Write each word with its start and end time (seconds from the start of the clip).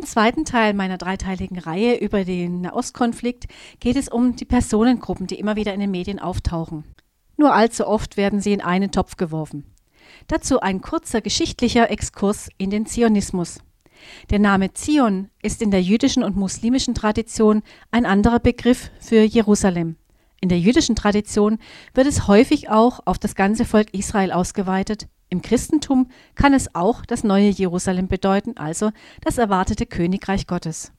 Im 0.00 0.06
zweiten 0.06 0.46
Teil 0.46 0.72
meiner 0.72 0.96
dreiteiligen 0.96 1.58
Reihe 1.58 1.94
über 1.96 2.24
den 2.24 2.62
Nahostkonflikt 2.62 3.48
geht 3.80 3.96
es 3.96 4.08
um 4.08 4.34
die 4.34 4.46
Personengruppen, 4.46 5.26
die 5.26 5.38
immer 5.38 5.56
wieder 5.56 5.74
in 5.74 5.80
den 5.80 5.90
Medien 5.90 6.18
auftauchen. 6.18 6.84
Nur 7.36 7.52
allzu 7.52 7.86
oft 7.86 8.16
werden 8.16 8.40
sie 8.40 8.54
in 8.54 8.62
einen 8.62 8.92
Topf 8.92 9.16
geworfen. 9.16 9.66
Dazu 10.26 10.60
ein 10.60 10.80
kurzer 10.80 11.20
geschichtlicher 11.20 11.90
Exkurs 11.90 12.48
in 12.56 12.70
den 12.70 12.86
Zionismus. 12.86 13.58
Der 14.30 14.38
Name 14.38 14.72
Zion 14.72 15.28
ist 15.42 15.60
in 15.60 15.70
der 15.70 15.82
jüdischen 15.82 16.24
und 16.24 16.34
muslimischen 16.34 16.94
Tradition 16.94 17.60
ein 17.90 18.06
anderer 18.06 18.40
Begriff 18.40 18.90
für 19.00 19.20
Jerusalem. 19.20 19.96
In 20.40 20.48
der 20.48 20.60
jüdischen 20.60 20.96
Tradition 20.96 21.58
wird 21.92 22.06
es 22.06 22.26
häufig 22.26 22.70
auch 22.70 23.00
auf 23.04 23.18
das 23.18 23.34
ganze 23.34 23.66
Volk 23.66 23.92
Israel 23.92 24.32
ausgeweitet. 24.32 25.08
Im 25.30 25.42
Christentum 25.42 26.08
kann 26.34 26.52
es 26.52 26.74
auch 26.74 27.06
das 27.06 27.22
neue 27.22 27.48
Jerusalem 27.48 28.08
bedeuten, 28.08 28.56
also 28.56 28.90
das 29.22 29.38
erwartete 29.38 29.86
Königreich 29.86 30.48
Gottes. 30.48 30.92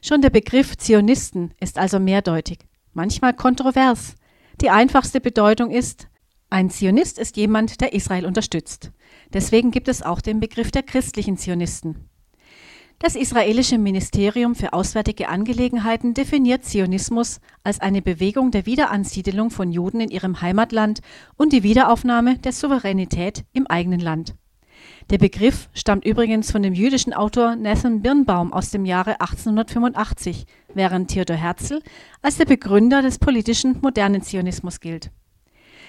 Schon 0.00 0.22
der 0.22 0.30
Begriff 0.30 0.76
Zionisten 0.76 1.52
ist 1.60 1.76
also 1.76 1.98
mehrdeutig, 1.98 2.60
manchmal 2.92 3.34
kontrovers. 3.34 4.14
Die 4.60 4.70
einfachste 4.70 5.20
Bedeutung 5.20 5.70
ist, 5.70 6.08
ein 6.48 6.70
Zionist 6.70 7.18
ist 7.18 7.36
jemand, 7.36 7.80
der 7.80 7.92
Israel 7.92 8.24
unterstützt. 8.24 8.92
Deswegen 9.32 9.72
gibt 9.72 9.88
es 9.88 10.02
auch 10.02 10.20
den 10.20 10.38
Begriff 10.38 10.70
der 10.70 10.84
christlichen 10.84 11.36
Zionisten. 11.36 12.08
Das 12.98 13.14
israelische 13.14 13.76
Ministerium 13.76 14.54
für 14.54 14.72
Auswärtige 14.72 15.28
Angelegenheiten 15.28 16.14
definiert 16.14 16.64
Zionismus 16.64 17.40
als 17.62 17.78
eine 17.78 18.00
Bewegung 18.00 18.50
der 18.50 18.64
Wiederansiedelung 18.64 19.50
von 19.50 19.70
Juden 19.70 20.00
in 20.00 20.08
ihrem 20.08 20.40
Heimatland 20.40 21.00
und 21.36 21.52
die 21.52 21.62
Wiederaufnahme 21.62 22.38
der 22.38 22.52
Souveränität 22.52 23.44
im 23.52 23.66
eigenen 23.66 24.00
Land. 24.00 24.34
Der 25.10 25.18
Begriff 25.18 25.68
stammt 25.74 26.06
übrigens 26.06 26.50
von 26.50 26.62
dem 26.62 26.72
jüdischen 26.72 27.12
Autor 27.12 27.54
Nathan 27.54 28.00
Birnbaum 28.00 28.54
aus 28.54 28.70
dem 28.70 28.86
Jahre 28.86 29.20
1885, 29.20 30.46
während 30.72 31.10
Theodor 31.10 31.36
Herzl 31.36 31.82
als 32.22 32.38
der 32.38 32.46
Begründer 32.46 33.02
des 33.02 33.18
politischen 33.18 33.78
modernen 33.82 34.22
Zionismus 34.22 34.80
gilt 34.80 35.10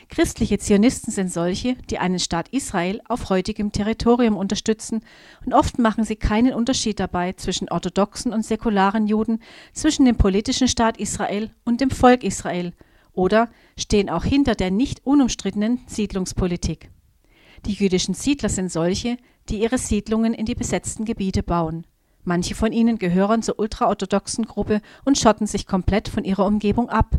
Christliche 0.10 0.58
Zionisten 0.58 1.12
sind 1.12 1.32
solche, 1.32 1.76
die 1.90 2.00
einen 2.00 2.20
Staat 2.20 2.50
Israel 2.50 3.02
auf 3.08 3.30
heutigem 3.30 3.72
Territorium 3.72 4.38
unterstützen, 4.38 5.02
und 5.46 5.54
oft 5.54 5.80
machen 5.80 6.06
sie 6.06 6.16
keinen 6.16 6.54
Unterschied 6.54 7.00
dabei 7.00 7.34
zwischen 7.34 7.70
orthodoxen 7.70 8.32
und 8.32 8.46
säkularen 8.46 9.08
Juden, 9.08 9.40
zwischen 9.74 10.06
dem 10.06 10.16
politischen 10.16 10.68
Staat 10.68 10.98
Israel 10.98 11.52
und 11.66 11.82
dem 11.82 11.90
Volk 11.90 12.24
Israel 12.24 12.74
oder 13.18 13.50
stehen 13.78 14.10
auch 14.10 14.24
hinter 14.24 14.54
der 14.54 14.70
nicht 14.72 15.06
unumstrittenen 15.06 15.80
Siedlungspolitik. 15.88 16.92
Die 17.66 17.74
jüdischen 17.74 18.14
Siedler 18.14 18.50
sind 18.50 18.72
solche, 18.72 19.18
die 19.50 19.62
ihre 19.62 19.80
Siedlungen 19.80 20.34
in 20.34 20.46
die 20.46 20.56
besetzten 20.56 21.04
Gebiete 21.04 21.42
bauen. 21.42 21.88
Manche 22.24 22.54
von 22.54 22.72
ihnen 22.72 23.00
gehören 23.00 23.42
zur 23.42 23.58
ultraorthodoxen 23.58 24.46
Gruppe 24.46 24.82
und 25.04 25.18
schotten 25.18 25.48
sich 25.48 25.66
komplett 25.66 26.10
von 26.10 26.24
ihrer 26.26 26.46
Umgebung 26.46 26.90
ab 26.90 27.18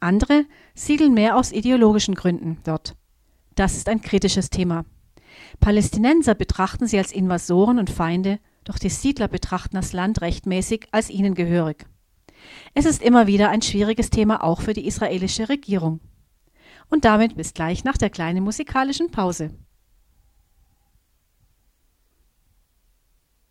andere 0.00 0.44
siedeln 0.74 1.14
mehr 1.14 1.36
aus 1.36 1.52
ideologischen 1.52 2.14
Gründen 2.14 2.58
dort. 2.64 2.96
Das 3.54 3.76
ist 3.76 3.88
ein 3.88 4.00
kritisches 4.00 4.50
Thema. 4.50 4.84
Palästinenser 5.60 6.34
betrachten 6.34 6.86
sie 6.86 6.98
als 6.98 7.12
Invasoren 7.12 7.78
und 7.78 7.90
Feinde, 7.90 8.38
doch 8.64 8.78
die 8.78 8.88
Siedler 8.88 9.28
betrachten 9.28 9.76
das 9.76 9.92
Land 9.92 10.20
rechtmäßig 10.20 10.88
als 10.92 11.10
ihnen 11.10 11.34
gehörig. 11.34 11.86
Es 12.74 12.84
ist 12.84 13.02
immer 13.02 13.26
wieder 13.26 13.50
ein 13.50 13.62
schwieriges 13.62 14.10
Thema 14.10 14.42
auch 14.42 14.60
für 14.60 14.72
die 14.72 14.86
israelische 14.86 15.48
Regierung. 15.48 16.00
Und 16.90 17.04
damit 17.04 17.36
bis 17.36 17.54
gleich 17.54 17.84
nach 17.84 17.96
der 17.96 18.10
kleinen 18.10 18.44
musikalischen 18.44 19.10
Pause. 19.10 19.50